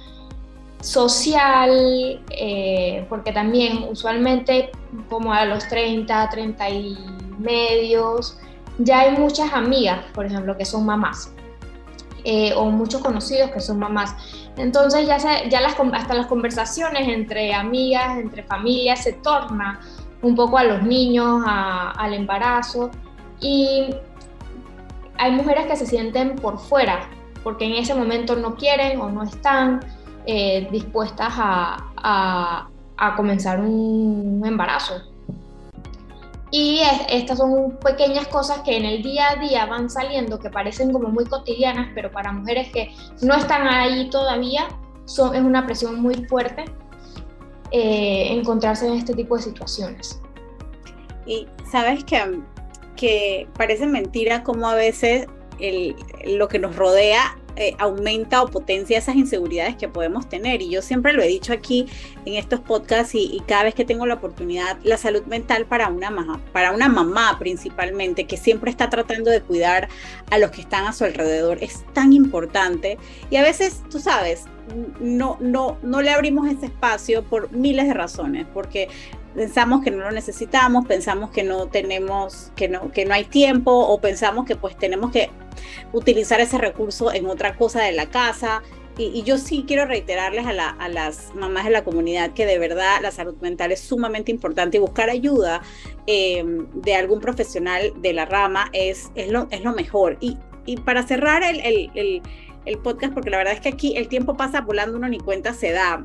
social, 0.81 2.23
eh, 2.31 3.07
porque 3.09 3.33
también 3.33 3.85
usualmente 3.91 4.71
como 5.09 5.33
a 5.33 5.45
los 5.45 5.67
30, 5.69 6.29
30 6.31 6.69
y 6.71 6.99
medios, 7.39 8.39
ya 8.79 9.01
hay 9.01 9.17
muchas 9.17 9.53
amigas, 9.53 10.05
por 10.15 10.27
ejemplo, 10.27 10.57
que 10.57 10.65
son 10.65 10.85
mamás. 10.85 11.33
Eh, 12.27 12.55
o 12.57 12.71
muchos 12.71 13.03
conocidos 13.03 13.51
que 13.51 13.61
son 13.61 13.79
mamás. 13.79 14.17
Entonces 14.57 15.07
ya, 15.07 15.19
ya 15.19 15.61
las, 15.61 15.77
hasta 15.93 16.15
las 16.15 16.27
conversaciones 16.27 17.07
entre 17.07 17.53
amigas, 17.53 18.17
entre 18.17 18.43
familias, 18.43 19.05
se 19.05 19.13
torna 19.13 19.81
un 20.23 20.35
poco 20.35 20.57
a 20.57 20.65
los 20.65 20.83
niños, 20.83 21.43
al 21.47 22.15
embarazo. 22.15 22.91
Y 23.41 23.95
hay 25.19 25.33
mujeres 25.33 25.67
que 25.67 25.77
se 25.77 25.85
sienten 25.85 26.37
por 26.37 26.59
fuera, 26.59 27.11
porque 27.43 27.67
en 27.67 27.75
ese 27.75 27.95
momento 27.95 28.37
no 28.37 28.55
quieren 28.55 28.99
o 29.03 29.11
no 29.11 29.23
están 29.23 29.81
eh, 30.25 30.67
dispuestas 30.71 31.35
a, 31.37 32.71
a 32.97 33.17
comenzar 33.17 33.61
un 33.61 34.43
embarazo. 34.47 35.14
Y 36.57 36.83
estas 37.09 37.39
son 37.39 37.81
pequeñas 37.81 38.29
cosas 38.29 38.61
que 38.61 38.77
en 38.77 38.85
el 38.85 39.03
día 39.03 39.33
a 39.33 39.37
día 39.41 39.67
van 39.67 39.91
saliendo, 39.91 40.39
que 40.39 40.51
parecen 40.51 40.93
como 40.93 41.09
muy 41.09 41.25
cotidianas, 41.25 41.91
pero 41.97 42.13
para 42.13 42.31
mujeres 42.31 42.71
que 42.71 42.95
no 43.23 43.35
están 43.35 43.67
ahí 43.67 44.09
todavía, 44.09 44.69
son, 45.05 45.35
es 45.35 45.43
una 45.43 45.67
presión 45.67 46.01
muy 46.01 46.15
fuerte 46.27 46.67
eh, 47.73 48.29
encontrarse 48.31 48.87
en 48.87 48.93
este 48.93 49.15
tipo 49.15 49.37
de 49.37 49.43
situaciones. 49.43 50.21
Y 51.27 51.49
sabes 51.69 52.05
que, 52.05 52.41
que 52.95 53.49
parece 53.59 53.87
mentira 53.87 54.45
como 54.45 54.69
a 54.69 54.77
veces 54.77 55.27
el, 55.59 55.97
lo 56.25 56.47
que 56.47 56.61
nos 56.61 56.77
rodea 56.77 57.37
eh, 57.57 57.75
aumenta 57.79 58.43
o 58.43 58.49
potencia 58.49 58.99
esas 58.99 59.17
inseguridades 59.17 59.77
que 59.77 59.89
podemos 59.89 60.29
tener. 60.29 60.63
Y 60.63 60.71
yo 60.71 60.83
siempre 60.83 61.13
lo 61.13 61.23
he 61.23 61.29
dicho 61.29 61.53
aquí 61.53 61.87
en 62.25 62.35
estos 62.35 62.61
podcasts 62.61 63.15
y, 63.15 63.43
cada 63.47 63.65
vez 63.65 63.75
que 63.75 63.85
tengo 63.85 64.07
la 64.07 64.15
oportunidad, 64.15 64.79
la 64.83 64.97
salud 64.97 65.23
mental 65.27 65.67
para 65.67 65.89
una, 65.89 66.11
mamá, 66.11 66.41
para 66.53 66.73
una 66.73 66.89
mamá 66.89 67.37
principalmente, 67.39 68.27
que 68.27 68.37
siempre 68.37 68.71
está 68.71 68.91
tratando 68.91 69.31
de 69.31 69.41
cuidar 69.41 69.89
a 70.31 70.39
los 70.39 70.51
que 70.51 70.63
están 70.63 70.87
a 70.87 70.93
su 70.93 71.05
alrededor, 71.05 71.59
es 71.63 71.85
tan 71.93 72.13
importante. 72.13 72.99
Y 73.31 73.37
a 73.37 73.43
veces, 73.43 73.83
tú 73.91 74.01
sabes, 74.01 74.45
no, 75.01 75.37
no, 75.41 75.79
no 75.83 76.01
le 76.01 76.11
abrimos 76.11 76.49
ese 76.49 76.67
espacio 76.67 77.23
por 77.25 77.53
miles 77.53 77.87
de 77.87 77.95
razones, 77.95 78.47
porque 78.53 78.89
pensamos 79.35 79.83
que 79.83 79.91
no 79.91 80.05
lo 80.05 80.11
necesitamos, 80.13 80.87
pensamos 80.87 81.31
que 81.31 81.43
no 81.43 81.67
tenemos, 81.67 82.53
que 82.57 82.69
no, 82.69 82.91
que 82.93 83.05
no 83.05 83.15
hay 83.15 83.25
tiempo, 83.25 83.73
o 83.73 84.01
pensamos 84.01 84.47
que 84.47 84.57
pues 84.57 84.77
tenemos 84.77 85.11
que 85.11 85.31
utilizar 85.93 86.41
ese 86.41 86.59
recurso 86.59 87.13
en 87.13 87.27
otra 87.27 87.57
cosa 87.57 87.83
de 87.83 87.93
la 87.93 88.07
casa. 88.07 88.63
Y, 88.97 89.25
yo 89.25 89.39
sí 89.39 89.65
quiero 89.67 89.87
reiterarles 89.87 90.47
a, 90.47 90.69
a, 90.71 90.89
las 90.89 91.35
mamás 91.35 91.65
de 91.65 91.71
la 91.71 91.83
comunidad 91.83 92.33
que 92.33 92.47
de 92.47 92.61
verdad 92.61 93.01
la 93.03 93.11
salud 93.11 93.35
mental 93.41 93.73
es 93.73 93.81
sumamente 93.81 94.31
importante 94.31 94.77
y 94.77 94.81
buscar 94.81 95.11
ayuda 95.11 95.63
em, 96.07 96.69
de 96.75 96.95
algún 96.95 97.19
profesional 97.19 97.93
de 97.97 98.13
la 98.13 98.25
rama 98.25 98.71
es, 98.73 99.11
es, 99.17 99.31
lo, 99.31 99.49
es 99.51 99.65
lo 99.65 99.73
mejor. 99.73 100.17
Y, 100.21 100.39
y 100.65 100.77
para 100.77 101.03
cerrar 101.05 101.43
el, 101.43 101.61
el, 101.61 102.23
el, 102.67 102.79
podcast, 102.79 103.13
porque 103.13 103.31
la 103.31 103.39
verdad 103.39 103.55
es 103.55 103.61
que 103.61 103.71
aquí 103.71 103.97
el 103.97 104.07
tiempo 104.07 104.37
pasa 104.37 104.61
volando, 104.61 104.97
uno 104.97 105.09
ni 105.09 105.19
cuenta 105.19 105.55
se 105.55 105.73
da, 105.73 106.05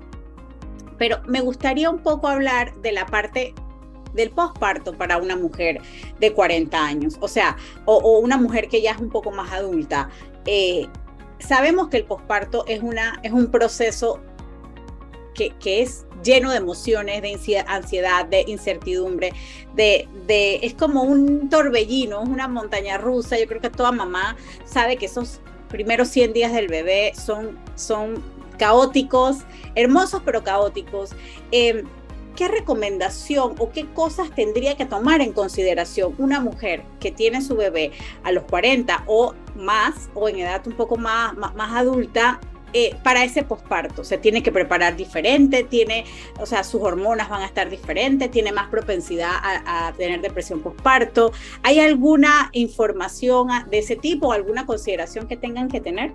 pero 1.00 1.22
me 1.26 1.42
gustaría 1.42 1.90
un 1.90 2.00
poco 2.00 2.28
hablar 2.28 2.76
de 2.82 2.92
la 2.92 3.08
parte 3.08 3.56
del 4.14 4.30
posparto 4.30 4.94
para 4.94 5.18
una 5.18 5.36
mujer 5.36 5.82
de 6.20 6.34
40 6.34 6.86
años, 6.86 7.18
o 7.22 7.28
sea, 7.28 7.58
o, 7.86 8.20
una 8.20 8.38
mujer 8.38 8.68
que 8.68 8.82
ya 8.82 8.92
es 8.92 9.00
un 9.00 9.10
poco 9.10 9.32
más 9.32 9.52
adulta. 9.52 10.10
Eh, 10.46 10.88
sabemos 11.40 11.90
que 11.90 11.98
el 11.98 12.04
posparto 12.06 12.66
es, 12.68 12.82
una, 12.82 13.20
es 13.24 13.32
un 13.32 13.50
proceso 13.50 14.20
que, 15.34 15.52
que, 15.60 15.82
es 15.82 16.06
lleno 16.24 16.52
de 16.52 16.58
emociones, 16.58 17.22
de 17.22 17.64
ansiedad, 17.68 18.26
de 18.26 18.44
incertidumbre, 18.48 19.32
de, 19.76 20.08
de, 20.28 20.56
es 20.64 20.74
como 20.74 21.04
un 21.04 21.50
torbellino, 21.50 22.22
es 22.24 22.30
una 22.30 22.48
montaña 22.50 22.98
rusa. 22.98 23.40
Yo 23.40 23.48
creo 23.48 23.62
que 23.62 23.70
toda 23.70 23.94
mamá 23.94 24.36
sabe 24.66 24.98
que 24.98 25.06
esos 25.06 25.40
primeros 25.70 26.10
100 26.10 26.34
días 26.34 26.52
del 26.52 26.68
bebé 26.68 27.14
son, 27.16 27.58
son 27.76 28.22
caóticos, 28.60 29.40
hermosos 29.74 30.22
pero 30.24 30.44
caóticos. 30.44 31.12
Eh, 31.52 31.84
¿qué 32.40 32.48
recomendación 32.48 33.56
o 33.60 33.70
qué 33.72 33.86
cosas 33.88 34.34
tendría 34.34 34.78
que 34.78 34.86
tomar 34.86 35.20
en 35.20 35.34
consideración 35.34 36.16
una 36.18 36.40
mujer 36.40 36.84
que 37.02 37.12
tiene 37.12 37.42
su 37.42 37.58
bebé 37.58 37.92
a 38.24 38.32
los 38.32 38.46
40 38.46 39.04
o 39.08 39.34
más, 39.58 40.10
o 40.14 40.30
en 40.30 40.40
edad 40.40 40.66
un 40.66 40.72
poco 40.72 40.96
más, 40.96 41.36
más, 41.36 41.76
adulta, 41.76 42.40
eh, 42.72 42.96
para 43.04 43.26
ese 43.26 43.44
posparto. 43.44 44.06
Se 44.06 44.18
tiene 44.18 44.42
que 44.42 44.54
preparar 44.54 44.96
diferente, 44.96 45.66
tiene, 45.66 46.06
o 46.40 46.46
sea, 46.46 46.64
sus 46.64 46.82
hormonas 46.82 47.28
van 47.28 47.42
a 47.42 47.46
estar 47.46 47.70
diferentes, 47.70 48.32
tiene 48.32 48.54
más 48.54 48.70
propensidad 48.70 49.32
a, 49.34 49.92
tener 49.98 50.22
depresión 50.22 50.62
posparto. 50.62 51.34
¿Hay 51.64 51.82
alguna 51.82 52.52
información 52.54 53.50
de 53.70 53.80
ese 53.80 53.98
tipo, 53.98 54.32
alguna 54.32 54.66
consideración 54.66 55.28
que 55.28 55.36
tengan 55.36 55.68
que 55.68 55.82
tener? 55.82 56.14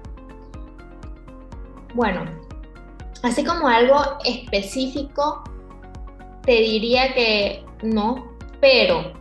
Bueno, 1.95 2.25
así 3.23 3.45
como 3.45 3.69
algo 3.69 3.97
específico 4.25 5.45
te 6.43 6.53
diría 6.53 7.15
que 7.15 7.65
no, 7.83 8.37
pero 8.61 9.13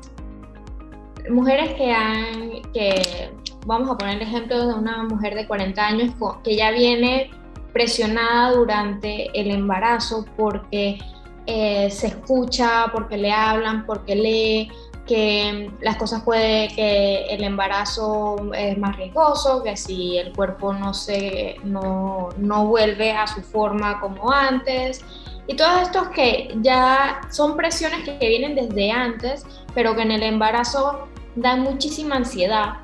mujeres 1.29 1.73
que 1.75 1.91
han, 1.91 2.61
que 2.73 3.31
vamos 3.65 3.89
a 3.91 3.97
poner 3.97 4.15
el 4.15 4.23
ejemplo 4.23 4.67
de 4.67 4.73
una 4.73 5.03
mujer 5.03 5.35
de 5.35 5.47
40 5.47 5.85
años 5.85 6.11
que 6.43 6.55
ya 6.55 6.71
viene 6.71 7.31
presionada 7.71 8.51
durante 8.51 9.29
el 9.39 9.51
embarazo 9.51 10.25
porque 10.35 10.99
eh, 11.45 11.89
se 11.91 12.07
escucha, 12.07 12.87
porque 12.91 13.17
le 13.17 13.31
hablan, 13.31 13.85
porque 13.85 14.15
lee, 14.15 14.71
que 15.05 15.69
las 15.81 15.97
cosas 15.97 16.23
puede 16.23 16.69
que 16.69 17.25
el 17.25 17.43
embarazo 17.43 18.37
es 18.53 18.77
más 18.77 18.95
riesgoso, 18.95 19.61
que 19.63 19.75
si 19.75 20.17
el 20.17 20.33
cuerpo 20.33 20.73
no 20.73 20.93
se 20.93 21.57
no, 21.63 22.29
no 22.37 22.67
vuelve 22.67 23.11
a 23.11 23.27
su 23.27 23.41
forma 23.41 23.99
como 23.99 24.31
antes, 24.31 25.03
y 25.45 25.55
todos 25.55 25.81
estos 25.81 26.07
que 26.09 26.55
ya 26.61 27.21
son 27.29 27.57
presiones 27.57 28.03
que, 28.03 28.17
vienen 28.17 28.55
desde 28.55 28.91
antes, 28.91 29.45
pero 29.73 29.95
que 29.95 30.03
en 30.03 30.11
el 30.11 30.23
embarazo 30.23 31.07
dan 31.35 31.61
muchísima 31.61 32.15
ansiedad. 32.15 32.77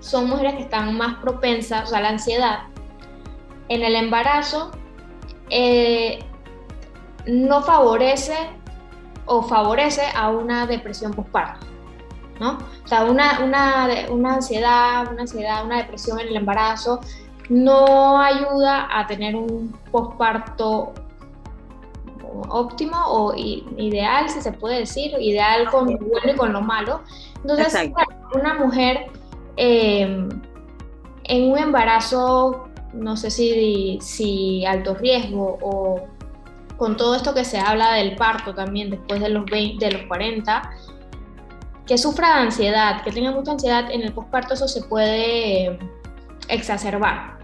Son 0.00 0.28
mujeres 0.28 0.54
que 0.54 0.62
están 0.62 0.96
más 0.96 1.18
propensas, 1.20 1.92
a 1.92 2.00
la 2.00 2.08
ansiedad 2.08 2.72
en 3.72 3.82
el 3.82 3.96
embarazo 3.96 4.70
eh, 5.48 6.18
no 7.26 7.62
favorece 7.62 8.34
o 9.26 9.42
favorece 9.42 10.02
a 10.14 10.30
una 10.30 10.66
depresión 10.66 11.12
postparto. 11.12 11.66
¿no? 12.40 12.58
O 12.84 12.88
sea, 12.88 13.04
una, 13.04 13.40
una, 13.44 13.88
una 14.10 14.34
ansiedad, 14.34 15.10
una 15.12 15.22
ansiedad, 15.22 15.64
una 15.64 15.78
depresión 15.78 16.18
en 16.18 16.28
el 16.28 16.36
embarazo 16.36 17.00
no 17.48 18.18
ayuda 18.20 18.88
a 18.90 19.06
tener 19.06 19.36
un 19.36 19.72
posparto 19.90 20.92
óptimo 22.48 22.96
o 23.06 23.34
ideal, 23.34 24.28
si 24.28 24.40
se 24.40 24.52
puede 24.52 24.80
decir, 24.80 25.12
ideal 25.20 25.68
con 25.70 25.92
lo 25.92 25.98
bueno 25.98 26.32
y 26.32 26.36
con 26.36 26.52
lo 26.52 26.62
malo. 26.62 27.02
Entonces, 27.36 27.92
una 28.34 28.54
mujer 28.54 29.06
em, 29.56 30.28
en 31.24 31.52
un 31.52 31.58
embarazo, 31.58 32.68
no 32.92 33.16
sé 33.16 33.30
si, 33.30 33.98
si 34.00 34.64
alto 34.64 34.94
riesgo 34.94 35.58
o 35.60 36.06
con 36.76 36.96
todo 36.96 37.14
esto 37.14 37.34
que 37.34 37.44
se 37.44 37.58
habla 37.58 37.92
del 37.94 38.16
parto 38.16 38.54
también 38.54 38.90
después 38.90 39.20
de 39.20 39.28
los, 39.28 39.44
20, 39.46 39.84
de 39.84 39.92
los 39.92 40.02
40, 40.02 40.70
que 41.86 41.98
sufra 41.98 42.36
de 42.36 42.42
ansiedad, 42.42 43.02
que 43.02 43.12
tenga 43.12 43.32
mucha 43.32 43.52
ansiedad 43.52 43.90
en 43.90 44.02
el 44.02 44.12
posparto, 44.12 44.54
eso 44.54 44.68
se 44.68 44.82
puede 44.82 45.78
exacerbar. 46.48 47.38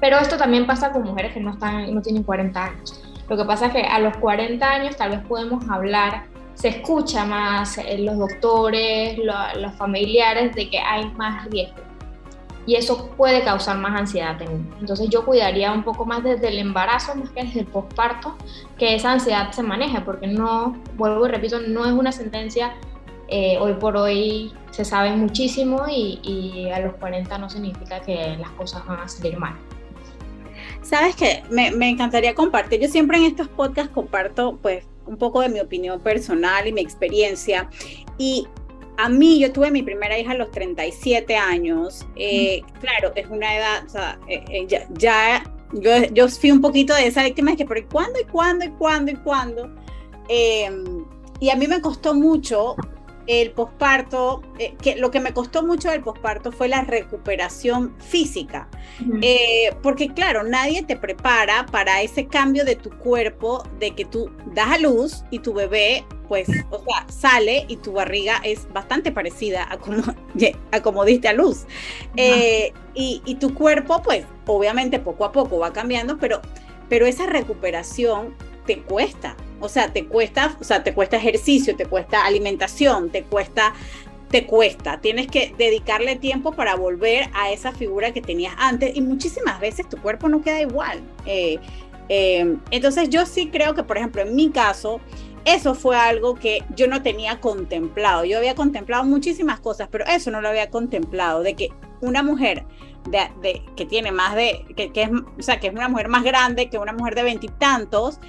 Pero 0.00 0.18
esto 0.18 0.36
también 0.36 0.66
pasa 0.66 0.90
con 0.90 1.02
mujeres 1.04 1.32
que 1.32 1.40
no, 1.40 1.52
están, 1.52 1.94
no 1.94 2.02
tienen 2.02 2.22
40 2.24 2.64
años. 2.64 3.00
Lo 3.28 3.36
que 3.36 3.44
pasa 3.44 3.66
es 3.66 3.72
que 3.72 3.82
a 3.82 3.98
los 3.98 4.16
40 4.16 4.68
años 4.68 4.96
tal 4.96 5.10
vez 5.10 5.20
podemos 5.26 5.68
hablar 5.68 6.24
se 6.54 6.68
escucha 6.68 7.24
más 7.24 7.78
en 7.78 8.04
los 8.04 8.18
doctores, 8.18 9.18
los 9.18 9.74
familiares 9.76 10.54
de 10.54 10.68
que 10.68 10.78
hay 10.78 11.10
más 11.12 11.44
riesgo. 11.46 11.80
Y 12.66 12.76
eso 12.76 13.10
puede 13.16 13.42
causar 13.42 13.78
más 13.78 13.98
ansiedad 13.98 14.40
en 14.40 14.68
Entonces 14.80 15.08
yo 15.10 15.24
cuidaría 15.24 15.72
un 15.72 15.82
poco 15.82 16.06
más 16.06 16.22
desde 16.22 16.48
el 16.48 16.58
embarazo, 16.58 17.14
más 17.14 17.30
que 17.30 17.42
desde 17.44 17.60
el 17.60 17.66
posparto, 17.66 18.36
que 18.78 18.94
esa 18.94 19.12
ansiedad 19.12 19.50
se 19.50 19.62
maneje, 19.62 20.00
porque 20.00 20.28
no, 20.28 20.76
vuelvo 20.96 21.26
y 21.26 21.30
repito, 21.30 21.60
no 21.60 21.84
es 21.86 21.92
una 21.92 22.12
sentencia, 22.12 22.74
eh, 23.28 23.58
hoy 23.58 23.74
por 23.74 23.96
hoy 23.96 24.52
se 24.70 24.84
sabe 24.84 25.16
muchísimo 25.16 25.86
y, 25.88 26.20
y 26.22 26.70
a 26.70 26.80
los 26.80 26.94
40 26.94 27.36
no 27.38 27.50
significa 27.50 28.00
que 28.00 28.36
las 28.38 28.50
cosas 28.50 28.86
van 28.86 29.00
a 29.00 29.08
salir 29.08 29.38
mal. 29.38 29.54
Sabes 30.82 31.16
que 31.16 31.42
me, 31.50 31.70
me, 31.70 31.88
encantaría 31.88 32.34
compartir, 32.34 32.80
yo 32.80 32.88
siempre 32.88 33.18
en 33.18 33.24
estos 33.24 33.48
podcasts 33.48 33.92
comparto 33.92 34.58
pues 34.60 34.84
un 35.06 35.16
poco 35.16 35.40
de 35.40 35.48
mi 35.48 35.60
opinión 35.60 36.00
personal 36.00 36.66
y 36.66 36.72
mi 36.72 36.80
experiencia. 36.80 37.68
Y 38.18 38.46
a 38.98 39.08
mí, 39.08 39.38
yo 39.40 39.52
tuve 39.52 39.70
mi 39.70 39.82
primera 39.82 40.18
hija 40.18 40.32
a 40.32 40.34
los 40.34 40.50
37 40.50 41.34
años. 41.36 42.06
Eh, 42.16 42.62
claro, 42.80 43.12
es 43.14 43.26
una 43.28 43.56
edad, 43.56 43.84
o 43.86 43.88
sea, 43.88 44.18
eh, 44.28 44.44
eh, 44.48 44.66
ya, 44.98 45.44
yo, 45.72 45.90
yo, 46.12 46.28
fui 46.28 46.50
un 46.50 46.60
poquito 46.60 46.94
de 46.94 47.06
esa 47.06 47.24
víctima 47.24 47.52
de 47.52 47.56
que, 47.56 47.64
pero 47.64 47.86
¿cuándo 47.88 48.20
y 48.20 48.24
cuándo 48.24 48.64
y 48.64 48.70
cuándo 48.70 49.12
y 49.12 49.16
cuándo? 49.16 49.74
Em, 50.28 51.04
y 51.40 51.50
a 51.50 51.56
mí 51.56 51.66
me 51.66 51.80
costó 51.80 52.14
mucho 52.14 52.76
el 53.26 53.52
posparto, 53.52 54.42
eh, 54.58 54.74
que 54.82 54.96
lo 54.96 55.10
que 55.10 55.20
me 55.20 55.32
costó 55.32 55.62
mucho 55.62 55.90
del 55.90 56.02
posparto 56.02 56.50
fue 56.52 56.68
la 56.68 56.82
recuperación 56.82 57.94
física, 57.98 58.68
porque 59.80 60.08
claro, 60.12 60.42
nadie 60.42 60.82
te 60.82 60.96
prepara 60.96 61.64
para 61.66 62.02
ese 62.02 62.26
cambio 62.26 62.64
de 62.64 62.74
tu 62.74 62.90
cuerpo, 62.90 63.62
de 63.78 63.92
que 63.92 64.04
tú 64.04 64.30
das 64.52 64.72
a 64.72 64.78
luz 64.78 65.24
y 65.30 65.38
tu 65.38 65.54
bebé, 65.54 66.04
pues, 66.32 66.48
o 66.70 66.82
sea, 66.82 67.04
sale 67.10 67.66
y 67.68 67.76
tu 67.76 67.92
barriga 67.92 68.40
es 68.42 68.66
bastante 68.72 69.12
parecida 69.12 69.70
a 69.70 69.76
como, 69.76 70.02
a 70.72 70.80
como 70.80 71.04
diste 71.04 71.28
a 71.28 71.34
luz. 71.34 71.66
Eh, 72.16 72.72
y, 72.94 73.20
y, 73.26 73.34
tu 73.34 73.52
cuerpo, 73.52 74.00
pues, 74.02 74.24
obviamente 74.46 74.98
poco 74.98 75.26
a 75.26 75.32
poco 75.32 75.58
va 75.58 75.74
cambiando, 75.74 76.16
pero, 76.16 76.40
pero 76.88 77.04
esa 77.04 77.26
recuperación 77.26 78.34
te 78.64 78.78
cuesta, 78.78 79.36
o 79.60 79.68
sea, 79.68 79.92
te 79.92 80.06
cuesta, 80.06 80.56
o 80.58 80.64
sea, 80.64 80.82
te 80.82 80.94
cuesta 80.94 81.18
ejercicio, 81.18 81.76
te 81.76 81.84
cuesta 81.84 82.24
alimentación, 82.24 83.10
te 83.10 83.24
cuesta, 83.24 83.74
te 84.30 84.46
cuesta. 84.46 85.02
Tienes 85.02 85.26
que 85.26 85.54
dedicarle 85.58 86.16
tiempo 86.16 86.52
para 86.52 86.76
volver 86.76 87.28
a 87.34 87.52
esa 87.52 87.72
figura 87.72 88.14
que 88.14 88.22
tenías 88.22 88.54
antes 88.56 88.96
y 88.96 89.02
muchísimas 89.02 89.60
veces 89.60 89.86
tu 89.86 89.98
cuerpo 89.98 90.30
no 90.30 90.40
queda 90.40 90.62
igual. 90.62 91.02
Eh, 91.26 91.58
eh, 92.08 92.56
entonces 92.70 93.10
yo 93.10 93.26
sí 93.26 93.48
creo 93.48 93.74
que, 93.74 93.82
por 93.82 93.98
ejemplo, 93.98 94.22
en 94.22 94.34
mi 94.34 94.50
caso, 94.50 95.00
eso 95.44 95.74
fue 95.74 95.96
algo 95.96 96.34
que 96.34 96.64
yo 96.76 96.86
no 96.86 97.02
tenía 97.02 97.40
contemplado. 97.40 98.24
Yo 98.24 98.38
había 98.38 98.54
contemplado 98.54 99.04
muchísimas 99.04 99.60
cosas, 99.60 99.88
pero 99.90 100.04
eso 100.06 100.30
no 100.30 100.40
lo 100.40 100.48
había 100.48 100.70
contemplado, 100.70 101.42
de 101.42 101.54
que 101.54 101.70
una 102.00 102.22
mujer 102.22 102.64
de, 103.10 103.62
que 103.76 103.86
tiene 103.86 104.12
más 104.12 104.34
de, 104.34 104.64
que, 104.76 104.92
que, 104.92 105.02
es, 105.02 105.10
o 105.10 105.42
sea, 105.42 105.58
que 105.58 105.68
es 105.68 105.72
una 105.72 105.88
mujer 105.88 106.08
más 106.08 106.22
grande 106.22 106.68
que 106.68 106.78
una 106.78 106.92
mujer 106.92 107.14
de 107.14 107.24
veintitantos, 107.24 108.20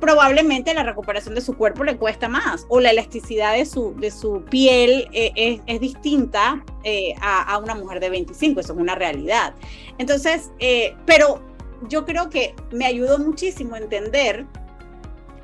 probablemente 0.00 0.74
la 0.74 0.82
recuperación 0.82 1.34
de 1.34 1.40
su 1.40 1.56
cuerpo 1.56 1.84
le 1.84 1.96
cuesta 1.96 2.28
más 2.28 2.66
o 2.68 2.80
la 2.80 2.90
elasticidad 2.90 3.54
de 3.54 3.64
su, 3.64 3.94
de 3.96 4.10
su 4.10 4.42
piel 4.44 5.08
eh, 5.12 5.60
es, 5.66 5.80
distinta 5.80 6.64
eh, 6.84 7.14
a, 7.20 7.58
una 7.58 7.74
mujer 7.74 8.00
de 8.00 8.10
25, 8.10 8.60
eso 8.60 8.72
es 8.72 8.78
una 8.78 8.94
realidad. 8.94 9.54
Entonces, 9.98 10.50
eh, 10.58 10.94
pero 11.06 11.42
yo 11.88 12.04
creo 12.04 12.28
que 12.28 12.54
me 12.72 12.86
ayudó 12.86 13.18
muchísimo 13.18 13.74
a 13.74 13.78
entender, 13.78 14.46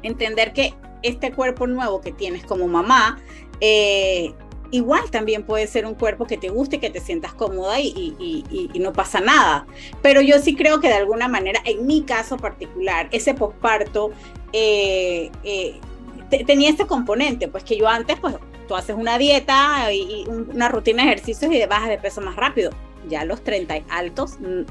entender 0.03 0.53
que 0.53 0.75
este 1.03 1.33
cuerpo 1.33 1.67
nuevo 1.67 2.01
que 2.01 2.13
tienes 2.13 2.45
como 2.45 2.69
mamá, 2.69 3.21
igual 4.73 5.11
también 5.11 5.45
puede 5.45 5.67
ser 5.67 5.87
un 5.87 5.95
cuerpo 5.95 6.27
que 6.27 6.39
te 6.39 6.49
guste, 6.49 6.81
que 6.81 6.91
te 6.91 6.99
sientas 6.99 7.35
cómoda 7.35 7.79
y, 7.79 8.15
y, 8.19 8.79
no 8.81 8.93
pasa 8.93 9.21
nada. 9.21 9.67
Pero 10.01 10.21
yo 10.23 10.39
sí 10.41 10.57
creo 10.57 10.81
que 10.81 10.89
de 10.89 10.95
alguna 10.95 11.29
manera, 11.29 11.61
en 11.65 11.87
mi 11.87 12.03
caso 12.03 12.37
particular, 12.39 13.09
ese 13.13 13.35
posparto 13.35 14.11
eh, 14.53 15.31
eh, 15.45 15.79
tenía 16.47 16.71
este 16.71 16.87
componente, 16.87 17.49
pues 17.49 17.65
que 17.65 17.77
yo 17.77 17.87
antes, 17.87 18.19
pues 18.19 18.35
tú 18.67 18.75
haces 18.75 18.97
una 18.97 19.19
dieta 19.19 19.93
y, 19.93 20.25
una 20.27 20.71
rutina 20.71 21.03
de 21.03 21.11
ejercicios 21.11 21.53
y 21.53 21.65
bajas 21.67 21.91
de 21.91 21.99
peso 21.99 22.23
más 22.23 22.35
rápido. 22.35 22.71
Ya 23.09 23.25
los 23.27 23.45
30 23.45 23.75
altos, 23.91 24.39
mm, 24.41 24.63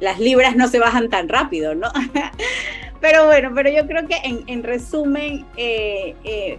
las 0.00 0.20
libras 0.20 0.54
no 0.54 0.68
se 0.68 0.78
bajan 0.78 1.10
tan 1.10 1.28
rápido, 1.28 1.74
¿no? 1.74 1.88
pero 3.02 3.26
bueno, 3.26 3.50
pero 3.54 3.68
yo 3.68 3.86
creo 3.86 4.06
que 4.06 4.16
en, 4.24 4.62
resumen, 4.62 5.44
eh, 5.58 6.58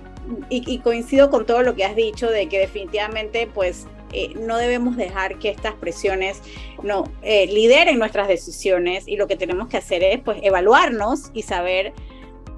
y, 0.50 0.78
coincido 0.80 1.32
con 1.32 1.48
todo 1.48 1.64
lo 1.64 1.74
que 1.74 1.86
has 1.86 1.96
dicho, 1.96 2.30
de 2.30 2.48
que 2.48 2.60
definitivamente, 2.60 3.48
pues, 3.52 3.88
no 4.36 4.58
debemos 4.58 4.96
dejar 4.96 5.40
que 5.40 5.50
estas 5.50 5.74
presiones 5.74 6.40
no 6.84 7.06
lideren 7.24 7.98
nuestras 7.98 8.28
decisiones 8.28 9.08
y 9.08 9.18
lo 9.18 9.26
que 9.26 9.36
tenemos 9.36 9.70
que 9.70 9.78
hacer 9.78 10.04
es 10.04 10.20
pues 10.20 10.38
evaluarnos 10.44 11.32
y 11.34 11.42
saber 11.42 11.94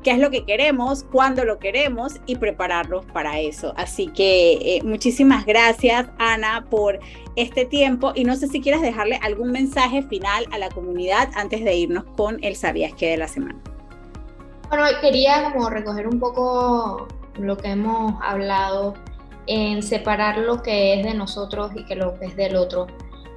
qué 0.05 0.11
es 0.11 0.19
lo 0.19 0.29
que 0.29 0.45
queremos, 0.45 1.03
cuándo 1.03 1.45
lo 1.45 1.57
queremos 1.57 2.21
y 2.27 2.35
prepararnos 2.35 3.07
para 3.07 3.39
eso. 3.39 3.73
Así 3.75 4.05
que 4.05 4.53
eh, 4.61 4.83
muchísimas 4.83 5.47
gracias, 5.47 6.07
Ana, 6.19 6.67
por 6.69 6.99
este 7.35 7.65
tiempo 7.65 8.11
y 8.13 8.23
no 8.23 8.35
sé 8.35 8.47
si 8.47 8.61
quieres 8.61 8.83
dejarle 8.83 9.19
algún 9.23 9.51
mensaje 9.51 10.03
final 10.03 10.45
a 10.51 10.59
la 10.59 10.69
comunidad 10.69 11.31
antes 11.33 11.63
de 11.63 11.73
irnos 11.73 12.05
con 12.15 12.37
el 12.43 12.55
Sabías 12.55 12.93
que 12.93 13.09
de 13.09 13.17
la 13.17 13.27
semana. 13.27 13.59
Bueno, 14.69 14.85
quería 15.01 15.51
como 15.51 15.69
recoger 15.69 16.07
un 16.07 16.19
poco 16.19 17.07
lo 17.37 17.57
que 17.57 17.69
hemos 17.69 18.15
hablado 18.21 18.95
en 19.47 19.83
separar 19.83 20.39
lo 20.39 20.63
que 20.63 20.99
es 20.99 21.05
de 21.05 21.13
nosotros 21.13 21.71
y 21.75 21.85
que 21.85 21.95
lo 21.95 22.17
que 22.19 22.25
es 22.25 22.35
del 22.35 22.55
otro. 22.55 22.87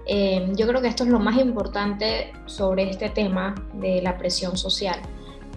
Eh, 0.06 0.50
yo 0.54 0.66
creo 0.66 0.80
que 0.80 0.88
esto 0.88 1.04
es 1.04 1.10
lo 1.10 1.18
más 1.18 1.36
importante 1.36 2.32
sobre 2.46 2.88
este 2.88 3.10
tema 3.10 3.54
de 3.74 4.00
la 4.00 4.16
presión 4.16 4.56
social 4.56 5.00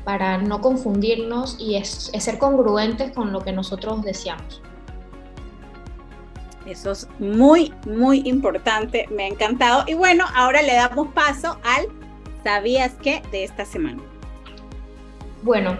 para 0.04 0.38
no 0.38 0.60
confundirnos 0.60 1.56
y 1.58 1.76
es, 1.76 2.12
ser 2.20 2.38
congruentes 2.38 3.12
con 3.12 3.32
lo 3.32 3.40
que 3.40 3.54
nosotros 3.54 4.04
deseamos. 4.04 4.62
Eso 6.66 6.92
es 6.92 7.08
muy, 7.18 7.74
muy 7.88 8.22
importante, 8.26 9.08
me 9.10 9.24
ha 9.24 9.28
encantado. 9.28 9.84
Y 9.88 9.94
bueno, 9.94 10.26
ahora 10.36 10.62
le 10.62 10.74
damos 10.74 11.08
paso 11.14 11.58
al 11.64 11.88
¿Sabías 12.44 12.94
qué 13.02 13.22
de 13.32 13.44
esta 13.44 13.66
semana? 13.66 14.02
Bueno, 15.44 15.78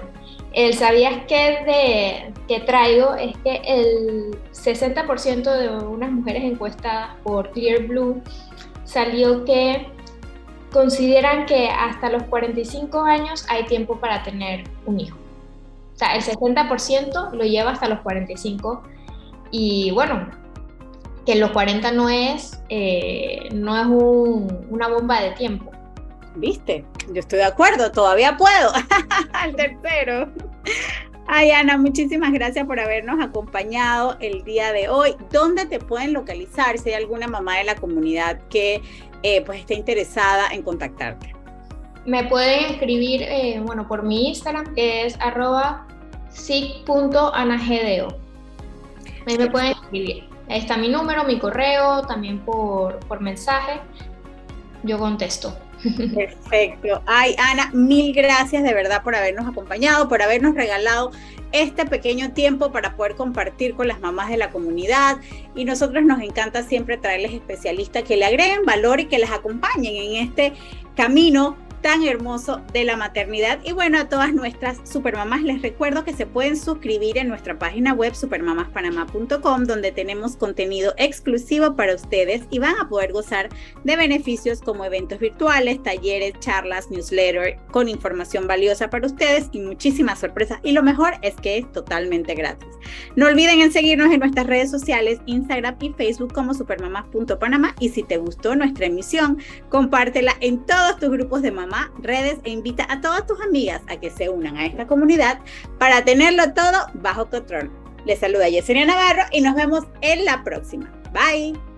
el 0.54 0.74
¿Sabías 0.74 1.24
qué 1.28 1.64
de, 1.66 2.34
que 2.48 2.62
traigo? 2.62 3.16
Es 3.16 3.38
que 3.38 3.62
el 3.66 4.38
60% 4.52 5.44
de 5.44 5.70
unas 5.86 6.12
mujeres 6.12 6.44
encuestadas 6.44 7.16
por 7.24 7.52
Clear 7.52 7.84
Blue 7.84 8.22
salió 8.84 9.46
que 9.46 9.88
consideran 10.72 11.46
que 11.46 11.70
hasta 11.70 12.10
los 12.10 12.24
45 12.24 13.02
años 13.04 13.46
hay 13.50 13.66
tiempo 13.66 13.98
para 14.00 14.24
tener 14.24 14.64
un 14.86 15.00
hijo. 15.00 15.18
O 15.94 15.98
sea, 15.98 16.16
el 16.16 16.24
60% 16.24 17.34
lo 17.34 17.44
lleva 17.44 17.72
hasta 17.72 17.88
los 17.88 18.00
45 18.00 18.82
y 19.52 19.92
bueno, 19.92 20.30
que 21.26 21.36
los 21.36 21.52
40 21.52 21.92
no 21.92 22.10
es, 22.10 22.62
eh, 22.70 23.50
no 23.54 23.78
es 23.78 23.86
una 24.70 24.88
bomba 24.88 25.22
de 25.22 25.32
tiempo. 25.32 25.71
¿Viste? 26.36 26.86
Yo 27.14 27.20
estoy 27.20 27.40
de 27.40 27.46
acuerdo, 27.46 27.92
todavía 27.92 28.38
puedo. 28.38 28.72
Al 29.34 29.56
tercero. 29.56 30.32
Ay, 31.28 31.52
Ana, 31.52 31.78
muchísimas 31.78 32.32
gracias 32.34 32.66
por 32.66 32.80
habernos 32.80 33.24
acompañado 33.24 34.18
el 34.20 34.44
día 34.44 34.74
de 34.74 34.90
hoy. 34.90 35.16
¿Dónde 35.32 35.66
te 35.66 35.80
pueden 35.80 36.14
localizar 36.14 36.78
si 36.78 36.90
hay 36.90 36.96
alguna 36.96 37.28
mamá 37.28 37.58
de 37.58 37.64
la 37.64 37.76
comunidad 37.76 38.40
que 38.50 38.82
eh, 39.24 39.42
pues 39.46 39.62
esté 39.62 39.76
interesada 39.76 40.50
en 40.52 40.62
contactarte? 40.62 41.34
Me 42.06 42.24
pueden 42.26 42.74
escribir, 42.74 43.22
eh, 43.22 43.62
bueno, 43.64 43.88
por 43.88 44.04
mi 44.04 44.30
Instagram, 44.30 44.74
que 44.74 45.06
es 45.06 45.18
arroba 45.20 45.88
sig.anagedeo. 46.32 48.08
Ahí 49.28 49.38
me 49.38 49.50
pueden 49.50 49.72
escribir. 49.72 50.24
Ahí 50.50 50.60
está 50.60 50.78
mi 50.78 50.90
número, 50.90 51.24
mi 51.24 51.40
correo, 51.40 52.02
también 52.02 52.40
por, 52.40 53.00
por 53.08 53.22
mensaje. 53.22 53.80
Yo 54.84 54.98
contesto. 54.98 55.56
Perfecto. 55.82 57.02
Ay, 57.06 57.36
Ana, 57.38 57.72
mil 57.74 58.14
gracias 58.14 58.64
de 58.64 58.74
verdad 58.74 59.04
por 59.04 59.16
habernos 59.16 59.48
acompañado, 59.48 60.08
por 60.08 60.22
habernos 60.22 60.56
regalado 60.56 61.12
este 61.52 61.86
pequeño 61.86 62.34
tiempo 62.34 62.72
para 62.72 62.96
poder 62.96 63.16
compartir 63.16 63.74
con 63.74 63.88
las 63.88 64.00
mamás 64.00 64.30
de 64.30 64.38
la 64.38 64.50
comunidad. 64.50 65.18
Y 65.56 65.66
nosotros 65.66 66.04
nos 66.04 66.22
encanta 66.22 66.64
siempre 66.64 66.98
traerles 66.98 67.34
especialistas 67.34 68.04
que 68.04 68.18
le 68.18 68.26
agreguen 68.26 68.66
valor 68.66 69.00
y 69.00 69.06
que 69.06 69.20
las 69.20 69.32
acompañen 69.32 69.96
en 69.96 70.28
este 70.28 70.54
camino 70.96 71.58
tan 71.82 72.04
hermoso 72.04 72.62
de 72.74 72.84
la 72.84 72.96
maternidad. 72.96 73.60
Y 73.64 73.74
bueno, 73.74 74.00
a 74.00 74.08
todas 74.08 74.34
nuestras 74.34 74.78
supermamás 74.90 75.42
les 75.42 75.62
recuerdo 75.62 76.04
que 76.04 76.14
se 76.14 76.26
pueden 76.26 76.56
suscribir 76.58 77.18
en 77.18 77.28
nuestra 77.28 77.58
página 77.58 77.94
web 77.94 78.14
supermamaspanamá.com 78.14 79.66
donde 79.66 79.92
tenemos 79.92 80.36
contenido 80.36 80.94
exclusivo 80.98 81.76
para 81.76 81.96
ustedes 81.96 82.44
y 82.50 82.60
van 82.60 82.76
a 82.80 82.88
poder 82.88 83.12
gozar 83.12 83.50
de 83.84 83.96
beneficios 83.96 84.62
como 84.62 84.86
eventos 84.86 85.20
virtuales, 85.20 85.82
talleres, 85.82 86.34
charlas, 86.40 86.90
newsletter 86.92 87.58
con 87.72 87.90
información 87.90 88.48
valiosa 88.48 88.90
para 88.90 89.08
ustedes 89.08 89.50
y 89.52 89.60
muchísimas 89.60 90.20
sorpresas. 90.20 90.60
Y 90.64 90.74
lo 90.74 90.84
mejor 90.84 91.16
es 91.22 91.36
que 91.36 91.58
es 91.58 91.72
totalmente 91.72 92.36
gratis. 92.36 92.70
No 93.16 93.28
olviden 93.28 93.62
en 93.62 93.72
seguirnos 93.72 94.12
en 94.12 94.20
nuestras 94.20 94.48
redes 94.48 94.70
sociales, 94.70 95.20
Instagram 95.26 95.78
y 95.80 95.94
Facebook 95.94 96.34
como 96.34 96.54
supermamás.panamá 96.54 97.76
y 97.80 97.90
si 97.90 98.04
te 98.04 98.18
gustó 98.18 98.56
nuestra 98.56 98.86
emisión, 98.86 99.38
compártela 99.70 100.36
en 100.42 100.66
todos 100.66 101.00
tus 101.00 101.10
grupos 101.10 101.42
de 101.42 101.52
mamás 101.52 101.71
redes 102.00 102.40
e 102.44 102.52
invita 102.52 102.86
a 102.90 103.02
todas 103.02 103.26
tus 103.26 103.40
amigas 103.42 103.82
a 103.88 103.98
que 103.98 104.10
se 104.10 104.30
unan 104.30 104.58
a 104.58 104.66
esta 104.66 104.88
comunidad 104.88 105.40
para 105.78 106.04
tenerlo 106.04 106.54
todo 106.54 106.88
bajo 106.96 107.30
control. 107.30 107.72
Les 108.06 108.20
saluda 108.20 108.50
Yesenia 108.50 108.86
Navarro 108.86 109.24
y 109.32 109.42
nos 109.42 109.56
vemos 109.56 109.86
en 110.02 110.26
la 110.26 110.44
próxima. 110.44 110.92
Bye. 111.14 111.71